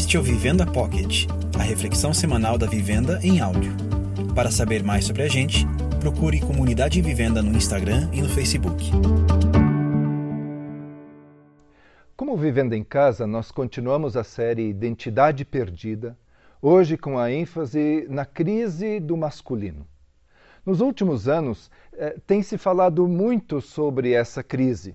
[0.00, 1.26] Este é o Vivenda Pocket,
[1.58, 3.70] a reflexão semanal da vivenda em áudio.
[4.34, 5.66] Para saber mais sobre a gente,
[6.00, 8.90] procure Comunidade Vivenda no Instagram e no Facebook.
[12.16, 16.16] Como Vivenda em Casa, nós continuamos a série Identidade Perdida,
[16.62, 19.86] hoje com a ênfase na crise do masculino.
[20.64, 24.94] Nos últimos anos, eh, tem se falado muito sobre essa crise.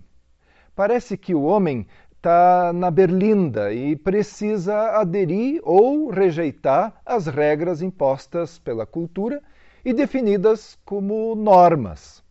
[0.76, 1.88] Parece que o homem
[2.26, 9.44] está na berlinda e precisa aderir ou rejeitar as regras impostas pela cultura
[9.86, 12.24] e definidas como normas.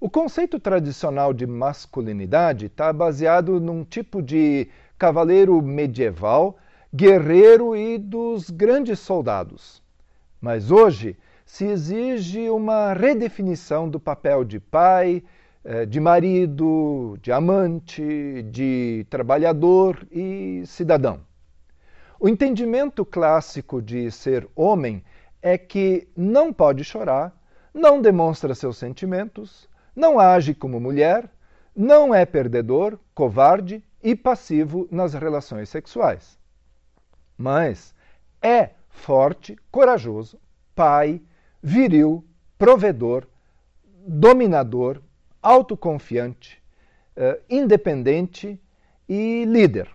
[0.00, 4.66] O conceito tradicional de masculinidade está baseado num tipo de
[4.98, 6.56] cavaleiro medieval,
[6.92, 9.80] guerreiro e dos grandes soldados.
[10.40, 11.16] Mas hoje
[11.46, 15.22] se exige uma redefinição do papel de pai,
[15.88, 21.20] de marido, de amante, de trabalhador e cidadão.
[22.18, 25.04] O entendimento clássico de ser homem
[25.40, 27.36] é que não pode chorar,
[27.74, 31.28] não demonstra seus sentimentos, não age como mulher,
[31.74, 36.38] não é perdedor, covarde e passivo nas relações sexuais.
[37.36, 37.94] Mas
[38.40, 40.38] é forte, corajoso,
[40.74, 41.20] pai,
[41.62, 42.24] viril,
[42.58, 43.26] provedor,
[44.06, 45.00] dominador,
[45.42, 46.62] autoconfiante,
[47.16, 48.58] uh, independente
[49.08, 49.88] e líder.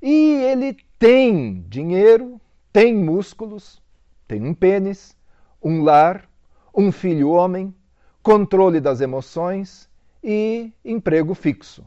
[0.00, 2.40] E ele tem dinheiro,
[2.72, 3.82] tem músculos,
[4.26, 5.16] tem um pênis,
[5.62, 6.28] um lar,
[6.74, 7.74] um filho homem,
[8.22, 9.88] controle das emoções
[10.22, 11.84] e emprego fixo.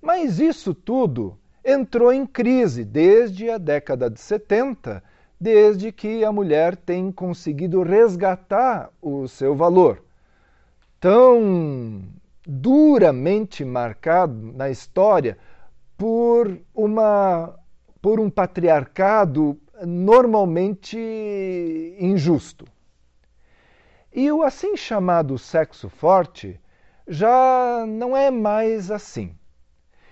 [0.00, 5.02] Mas isso tudo entrou em crise desde a década de 70,
[5.40, 10.02] desde que a mulher tem conseguido resgatar o seu valor
[11.02, 12.00] tão
[12.46, 15.36] duramente marcado na história
[15.98, 17.58] por uma
[18.00, 20.96] por um patriarcado normalmente
[21.98, 22.64] injusto.
[24.12, 26.60] E o assim chamado sexo forte
[27.08, 29.34] já não é mais assim.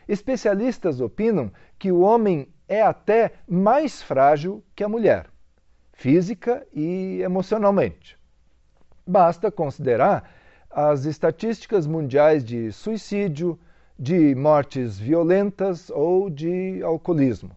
[0.08, 5.28] Especialistas opinam que o homem é até mais frágil que a mulher,
[5.92, 8.18] física e emocionalmente.
[9.06, 10.39] Basta considerar
[10.70, 13.58] as estatísticas mundiais de suicídio,
[13.98, 17.50] de mortes violentas ou de alcoolismo.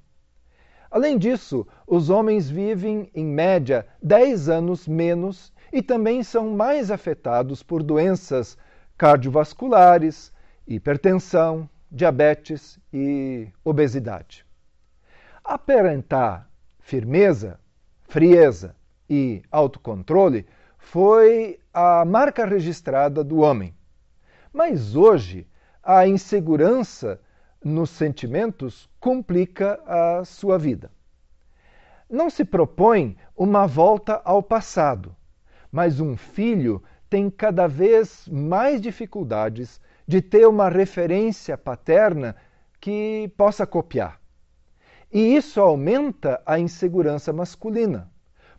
[0.89, 7.63] Além disso, os homens vivem, em média, 10 anos menos e também são mais afetados
[7.63, 8.57] por doenças
[8.97, 10.31] cardiovasculares,
[10.67, 14.45] hipertensão, diabetes e obesidade.
[15.43, 16.47] Aparentar
[16.79, 17.59] firmeza,
[18.03, 18.75] frieza
[19.09, 20.45] e autocontrole
[20.77, 23.73] foi a marca registrada do homem.
[24.53, 25.47] Mas hoje,
[25.81, 27.19] a insegurança
[27.63, 30.91] nos sentimentos complica a sua vida.
[32.09, 35.15] Não se propõe uma volta ao passado,
[35.71, 42.35] mas um filho tem cada vez mais dificuldades de ter uma referência paterna
[42.79, 44.19] que possa copiar.
[45.11, 48.13] E isso aumenta a insegurança masculina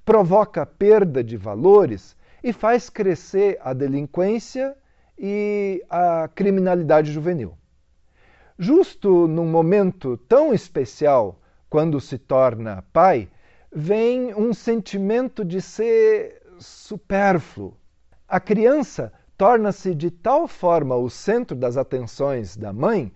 [0.05, 4.77] provoca perda de valores e faz crescer a delinquência
[5.19, 7.57] e a criminalidade juvenil.
[8.59, 11.41] Justo num momento tão especial,
[11.71, 13.31] quando se torna pai,
[13.75, 17.75] vem um sentimento de ser supérfluo.
[18.29, 23.11] A criança torna-se de tal forma o centro das atenções da mãe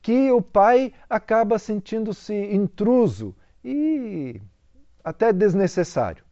[0.00, 3.34] que o pai acaba sentindo-se intruso
[3.64, 4.40] e
[5.02, 6.27] até desnecessário.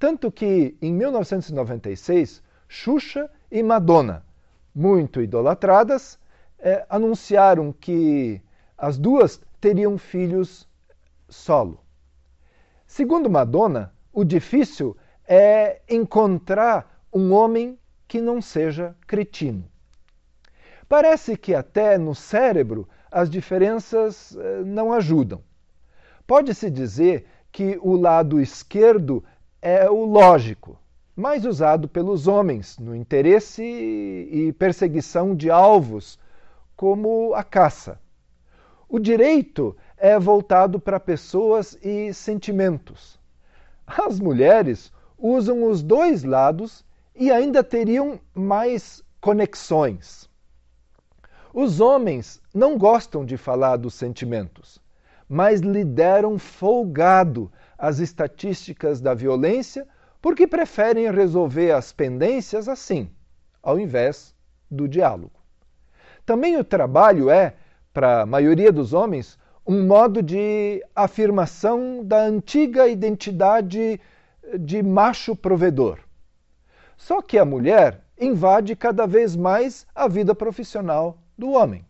[0.00, 4.24] Tanto que, em 1996, Xuxa e Madonna,
[4.74, 6.18] muito idolatradas,
[6.58, 8.40] eh, anunciaram que
[8.78, 10.66] as duas teriam filhos
[11.28, 11.84] solo.
[12.86, 14.96] Segundo Madonna, o difícil
[15.28, 17.78] é encontrar um homem
[18.08, 19.70] que não seja cretino.
[20.88, 25.42] Parece que até no cérebro as diferenças eh, não ajudam.
[26.26, 29.22] Pode-se dizer que o lado esquerdo
[29.62, 30.78] é o lógico,
[31.14, 36.18] mais usado pelos homens no interesse e perseguição de alvos,
[36.74, 38.00] como a caça.
[38.88, 43.20] O direito é voltado para pessoas e sentimentos.
[43.86, 46.84] As mulheres usam os dois lados
[47.14, 50.28] e ainda teriam mais conexões.
[51.52, 54.80] Os homens não gostam de falar dos sentimentos,
[55.30, 59.86] mas lhe deram folgado as estatísticas da violência
[60.20, 63.08] porque preferem resolver as pendências assim,
[63.62, 64.34] ao invés
[64.68, 65.38] do diálogo.
[66.26, 67.54] Também o trabalho é,
[67.92, 74.00] para a maioria dos homens, um modo de afirmação da antiga identidade
[74.58, 76.00] de macho provedor.
[76.96, 81.84] Só que a mulher invade cada vez mais a vida profissional do homem.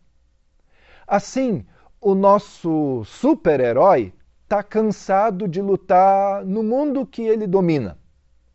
[1.07, 1.65] Assim,
[2.01, 4.13] o nosso super-herói
[4.43, 7.99] está cansado de lutar no mundo que ele domina,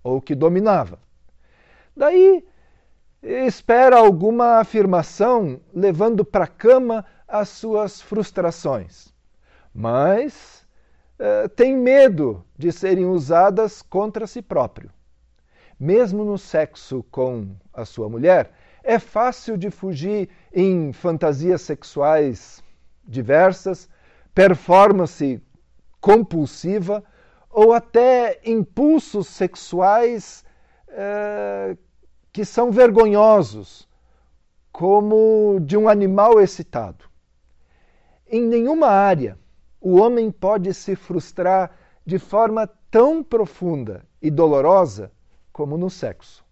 [0.03, 1.00] ou que dominava.
[1.95, 2.44] Daí,
[3.21, 9.13] espera alguma afirmação levando para a cama as suas frustrações.
[9.74, 10.65] Mas
[11.19, 14.89] eh, tem medo de serem usadas contra si próprio.
[15.80, 18.51] Mesmo no sexo com a sua mulher,
[18.83, 22.63] é fácil de fugir em fantasias sexuais
[23.07, 23.90] diversas,
[24.34, 25.42] performance
[26.02, 27.04] compulsiva
[27.50, 30.44] ou até impulsos sexuais
[30.90, 31.78] eh,
[32.31, 33.88] que são vergonhosos,
[34.72, 37.06] como de um animal excitado.
[38.28, 39.38] Em nenhuma área
[39.80, 41.72] o homem pode se frustrar
[42.06, 45.12] de forma tão profunda e dolorosa
[45.54, 46.44] como no sexo.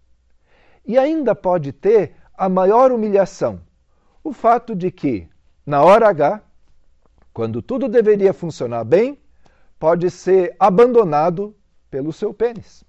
[0.86, 3.60] E ainda pode ter a maior humilhação,
[4.22, 5.28] o fato de que,
[5.66, 6.42] na hora H,
[7.32, 9.18] quando tudo deveria funcionar bem,
[9.78, 11.54] pode ser abandonado
[11.90, 12.84] pelo seu pênis.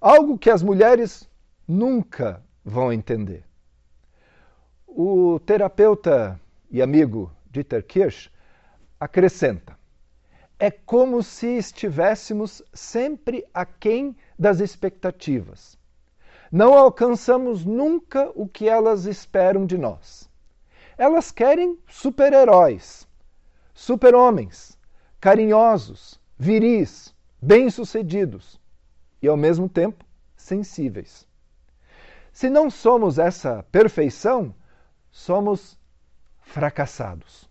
[0.00, 1.28] Algo que as mulheres
[1.66, 3.44] nunca vão entender.
[4.86, 6.40] O terapeuta
[6.70, 8.30] e amigo Dieter Kirsch
[8.98, 9.76] acrescenta:
[10.58, 15.78] é como se estivéssemos sempre aquém das expectativas.
[16.50, 20.30] Não alcançamos nunca o que elas esperam de nós.
[21.02, 23.08] Elas querem super-heróis,
[23.74, 24.78] super-homens,
[25.20, 28.60] carinhosos, viris, bem-sucedidos
[29.20, 30.04] e, ao mesmo tempo,
[30.36, 31.26] sensíveis.
[32.32, 34.54] Se não somos essa perfeição,
[35.10, 35.76] somos
[36.38, 37.50] fracassados.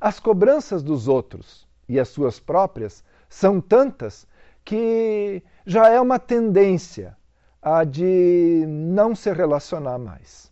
[0.00, 4.26] As cobranças dos outros e as suas próprias são tantas
[4.64, 7.18] que já é uma tendência
[7.60, 10.50] a de não se relacionar mais.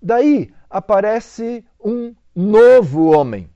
[0.00, 3.48] Daí aparece um novo homem,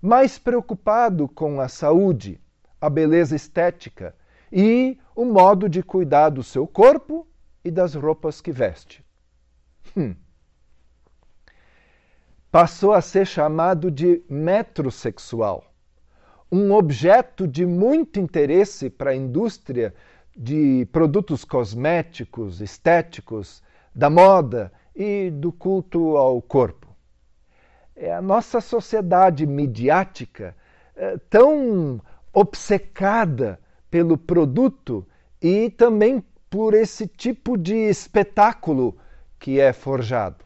[0.00, 2.40] mais preocupado com a saúde,
[2.80, 4.14] a beleza estética
[4.52, 7.26] e o modo de cuidar do seu corpo
[7.64, 9.04] e das roupas que veste.
[9.96, 10.14] Hum
[12.54, 15.64] passou a ser chamado de metrosexual,
[16.52, 19.92] um objeto de muito interesse para a indústria
[20.36, 23.60] de produtos cosméticos, estéticos,
[23.92, 26.88] da moda e do culto ao corpo.
[27.96, 30.54] É a nossa sociedade midiática
[30.96, 32.00] é, tão
[32.32, 33.58] obcecada
[33.90, 35.06] pelo produto
[35.40, 38.96] e também por esse tipo de espetáculo
[39.38, 40.44] que é forjado.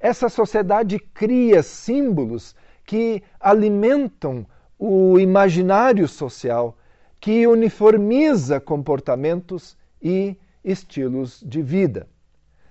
[0.00, 2.54] Essa sociedade cria símbolos
[2.84, 4.46] que alimentam
[4.78, 6.78] o imaginário social,
[7.20, 12.06] que uniformiza comportamentos e estilos de vida,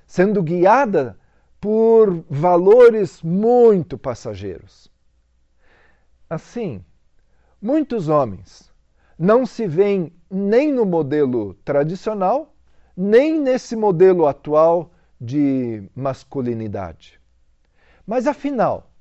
[0.08, 1.18] sendo guiada
[1.60, 4.90] por valores muito passageiros.
[6.30, 6.84] Assim,
[7.62, 8.72] muitos homens
[9.18, 12.54] não se veem nem no modelo tradicional,
[12.96, 17.20] nem nesse modelo atual de masculinidade.
[18.06, 18.92] Mas afinal,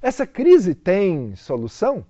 [0.00, 2.04] essa crise tem solução?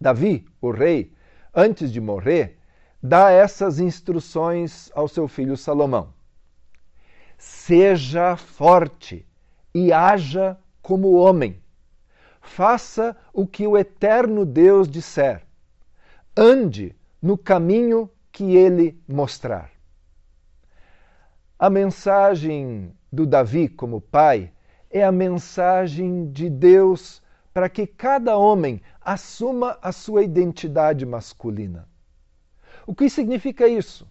[0.00, 1.12] Davi, o rei,
[1.54, 2.58] antes de morrer,
[3.02, 6.13] dá essas instruções ao seu filho Salomão:
[7.36, 9.26] Seja forte
[9.74, 11.60] e haja como homem.
[12.40, 15.42] Faça o que o eterno Deus disser.
[16.36, 19.70] Ande no caminho que ele mostrar.
[21.58, 24.52] A mensagem do Davi como pai
[24.90, 27.22] é a mensagem de Deus
[27.52, 31.88] para que cada homem assuma a sua identidade masculina.
[32.86, 34.06] O que significa isso?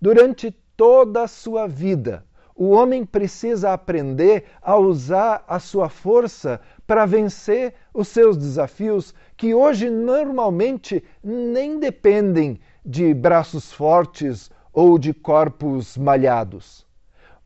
[0.00, 2.24] Durante toda a sua vida,
[2.56, 9.52] o homem precisa aprender a usar a sua força para vencer os seus desafios, que
[9.52, 16.86] hoje normalmente nem dependem de braços fortes ou de corpos malhados,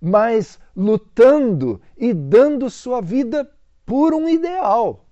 [0.01, 3.51] mas lutando e dando sua vida
[3.87, 5.07] por um ideal.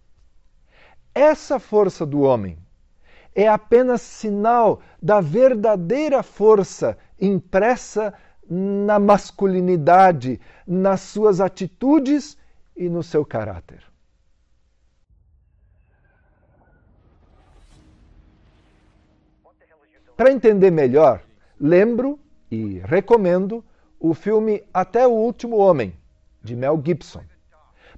[1.14, 2.58] Essa força do homem
[3.34, 8.12] é apenas sinal da verdadeira força impressa
[8.48, 12.36] na masculinidade, nas suas atitudes
[12.76, 13.82] e no seu caráter.
[20.16, 21.22] Para entender melhor
[21.60, 22.18] lembro
[22.50, 23.64] e recomendo
[23.98, 25.94] o filme Até o Último Homem,
[26.42, 27.22] de Mel Gibson.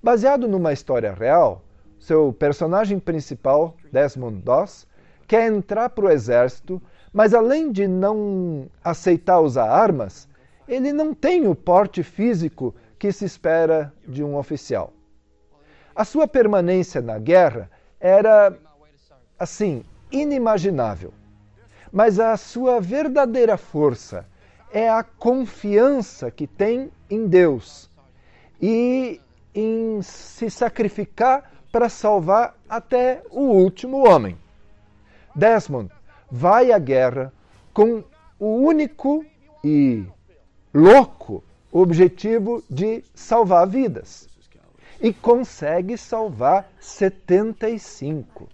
[0.02, 1.62] Baseado numa história real,
[1.99, 4.87] seu personagem principal, Desmond Doss,
[5.26, 6.81] quer entrar para o exército,
[7.12, 10.28] mas além de não aceitar usar armas,
[10.69, 14.93] ele não tem o porte físico que se espera de um oficial.
[15.97, 18.57] A sua permanência na guerra era,
[19.39, 19.83] assim,
[20.13, 21.13] inimaginável.
[21.91, 24.27] Mas a sua verdadeira força
[24.71, 27.91] é a confiança que tem em Deus
[28.61, 29.21] e
[29.55, 34.37] em se sacrificar para salvar até o último homem.
[35.35, 35.91] Desmond
[36.31, 37.33] vai à guerra
[37.73, 38.05] com
[38.39, 39.25] o único
[39.65, 40.05] e
[40.79, 41.43] louco
[41.73, 44.29] objetivo de salvar vidas.
[45.01, 48.49] E consegue salvar 75.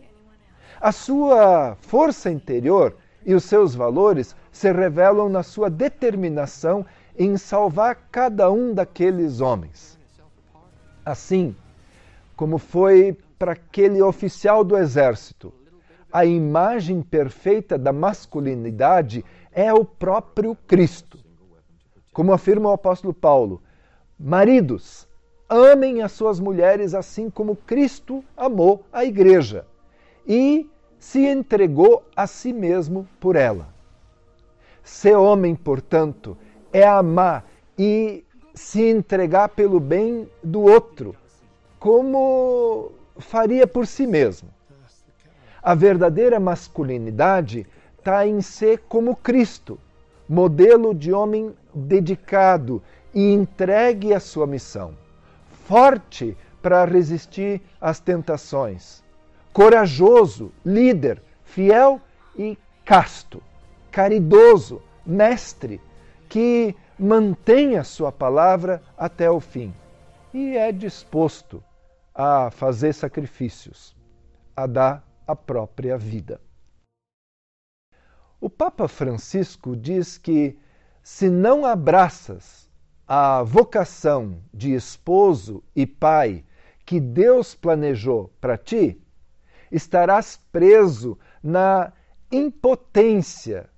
[0.80, 6.84] A sua força interior e os seus valores se revelam na sua determinação
[7.16, 9.98] em salvar cada um daqueles homens.
[11.04, 11.54] Assim,
[12.36, 15.52] como foi para aquele oficial do exército,
[16.12, 21.23] a imagem perfeita da masculinidade é o próprio Cristo.
[22.14, 23.60] Como afirma o apóstolo Paulo,
[24.16, 25.08] maridos,
[25.48, 29.66] amem as suas mulheres assim como Cristo amou a igreja
[30.24, 33.68] e se entregou a si mesmo por ela.
[34.84, 36.38] Ser homem, portanto,
[36.72, 37.44] é amar
[37.76, 41.16] e se entregar pelo bem do outro,
[41.80, 44.50] como faria por si mesmo.
[45.60, 47.66] A verdadeira masculinidade
[47.98, 49.80] está em ser como Cristo,
[50.28, 54.94] modelo de homem dedicado e entregue à sua missão,
[55.66, 59.02] forte para resistir às tentações,
[59.52, 62.00] corajoso, líder, fiel
[62.36, 63.42] e casto,
[63.90, 65.80] caridoso, mestre,
[66.28, 69.72] que mantém a sua palavra até o fim.
[70.32, 71.62] E é disposto
[72.14, 73.94] a fazer sacrifícios,
[74.56, 76.40] a dar a própria vida.
[78.44, 80.58] O Papa Francisco diz que
[81.02, 82.68] se não abraças
[83.08, 86.44] a vocação de esposo e pai
[86.84, 89.00] que Deus planejou para ti,
[89.72, 91.90] estarás preso na
[92.30, 93.70] impotência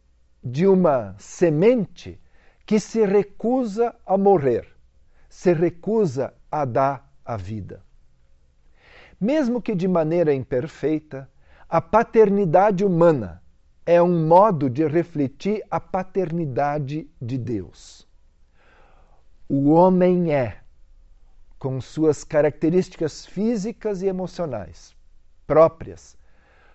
[0.42, 2.20] de uma semente
[2.66, 4.66] que se recusa a morrer,
[5.28, 7.84] se recusa a dar a vida.
[9.20, 11.30] Mesmo que de maneira imperfeita,
[11.68, 13.45] a paternidade humana
[13.86, 18.04] é um modo de refletir a paternidade de Deus.
[19.48, 20.58] O homem é,
[21.56, 24.96] com suas características físicas e emocionais
[25.46, 26.18] próprias,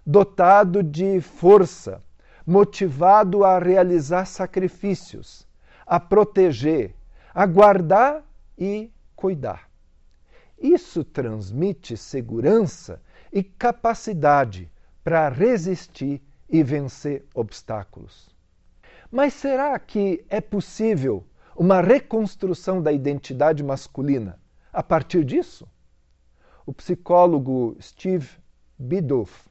[0.05, 2.01] dotado de força,
[2.47, 5.45] motivado a realizar sacrifícios,
[5.85, 6.95] a proteger,
[7.33, 8.23] a guardar
[8.57, 9.69] e cuidar.
[10.57, 13.01] Isso transmite segurança
[13.33, 14.71] e capacidade
[15.03, 18.29] para resistir e vencer obstáculos.
[19.09, 24.39] Mas será que é possível uma reconstrução da identidade masculina
[24.71, 25.67] a partir disso?
[26.65, 28.29] O psicólogo Steve
[28.77, 29.47] Biddulph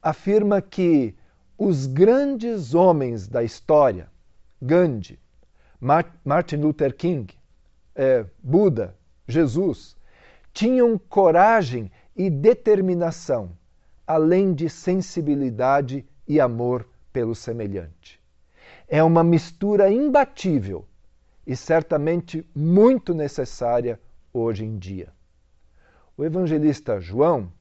[0.00, 1.14] afirma que
[1.56, 4.10] os grandes homens da história,
[4.60, 5.18] Gandhi,
[6.24, 7.32] Martin Luther King,
[7.94, 8.96] é, Buda,
[9.26, 9.96] Jesus,
[10.52, 13.56] tinham coragem e determinação,
[14.06, 18.20] além de sensibilidade e amor pelo semelhante.
[18.88, 20.86] É uma mistura imbatível
[21.46, 24.00] e certamente muito necessária
[24.32, 25.08] hoje em dia.
[26.16, 27.52] O evangelista João,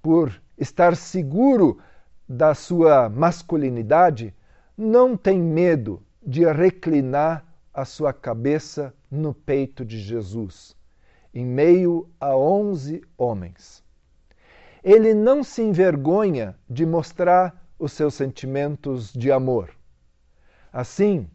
[0.00, 1.78] por estar seguro
[2.28, 4.34] da sua masculinidade,
[4.76, 10.76] não tem medo de reclinar a sua cabeça no peito de Jesus,
[11.32, 13.82] em meio a onze homens.
[14.82, 19.70] Ele não se envergonha de mostrar os seus sentimentos de amor.
[20.72, 21.28] Assim,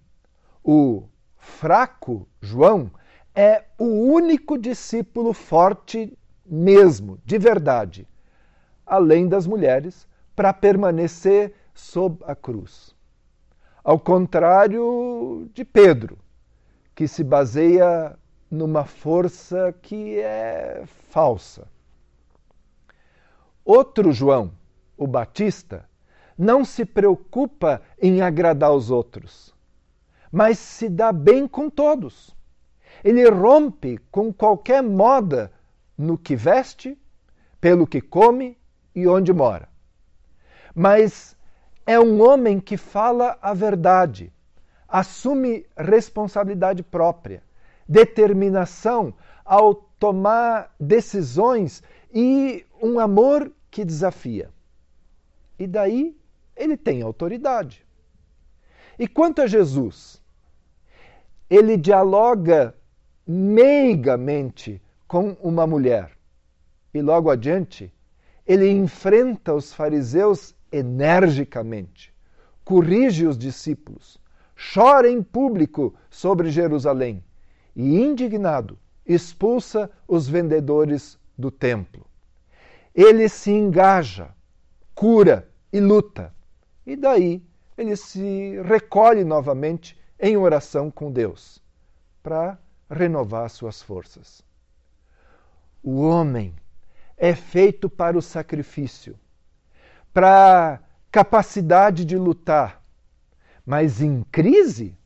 [0.64, 1.04] o
[1.38, 2.92] fraco João
[3.34, 8.08] é o único discípulo forte mesmo, de verdade,
[8.86, 12.94] além das mulheres, para permanecer sob a cruz.
[13.84, 16.18] Ao contrário de Pedro,
[16.96, 18.18] que se baseia
[18.50, 21.68] numa força que é falsa.
[23.66, 24.52] Outro João,
[24.96, 25.90] o Batista,
[26.38, 29.54] não se preocupa em agradar os outros,
[30.32, 32.36] mas se dá bem com todos.
[33.04, 35.52] Ele rompe com qualquer moda
[35.98, 36.98] no que veste,
[37.60, 38.58] pelo que come
[38.96, 39.70] e onde mora.
[40.76, 41.36] Mas
[41.86, 44.34] é um homem que fala a verdade,
[44.88, 47.44] assume responsabilidade própria,
[47.88, 49.14] determinação
[49.46, 54.50] ao tomar decisões e um amor que desafia.
[55.58, 56.18] E daí
[56.56, 57.86] ele tem autoridade.
[58.98, 60.22] E quanto a Jesus,
[61.50, 62.76] ele dialoga
[63.28, 66.12] meigamente com uma mulher.
[66.94, 67.92] E logo adiante,
[68.46, 72.14] ele enfrenta os fariseus energicamente,
[72.64, 74.20] corrige os discípulos,
[74.74, 77.24] chora em público sobre Jerusalém
[77.76, 82.06] e, indignado, expulsa os vendedores do templo.
[82.94, 84.30] Ele se engaja,
[84.94, 86.33] cura e luta.
[86.86, 87.42] E daí
[87.78, 91.62] ele se recolhe novamente em oração com Deus
[92.22, 92.58] para
[92.90, 94.44] renovar suas forças.
[95.82, 96.56] O homem
[97.18, 99.20] é feito para o sacrifício,
[100.14, 100.80] para
[101.12, 102.82] capacidade de lutar,
[103.66, 104.98] mas em crise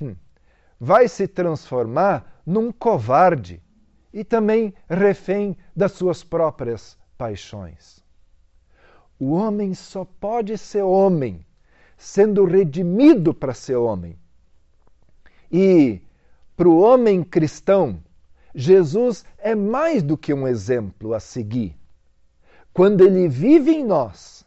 [0.00, 0.14] hum,
[0.78, 3.62] vai se transformar num covarde
[4.12, 7.99] e também refém das suas próprias paixões.
[9.20, 11.44] O homem só pode ser homem
[11.98, 14.18] sendo redimido para ser homem.
[15.52, 16.00] E
[16.56, 18.02] para o homem cristão,
[18.54, 21.76] Jesus é mais do que um exemplo a seguir.
[22.72, 24.46] Quando ele vive em nós,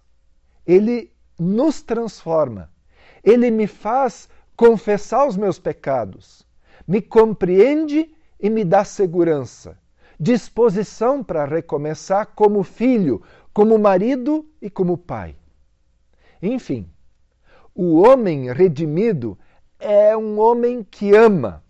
[0.66, 2.72] ele nos transforma.
[3.24, 6.46] Ele me faz confessar os meus pecados,
[6.88, 9.78] me compreende e me dá segurança,
[10.20, 13.22] disposição para recomeçar como filho,
[13.54, 15.36] como marido e como pai.
[16.42, 16.90] Enfim,
[17.76, 19.38] o homem redimido
[19.80, 21.64] é um homem que ama,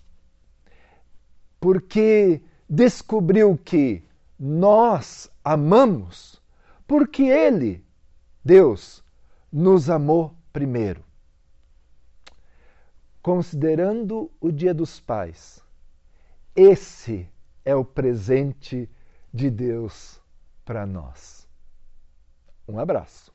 [1.59, 4.03] porque descobriu que
[4.39, 6.41] nós amamos
[6.87, 7.83] porque Ele,
[8.43, 9.03] Deus,
[9.51, 11.03] nos amou primeiro.
[13.21, 15.63] Considerando o Dia dos Pais,
[16.55, 17.27] esse
[17.63, 18.89] é o presente
[19.33, 20.21] de Deus
[20.65, 21.42] para nós.
[22.67, 23.33] Um abraço.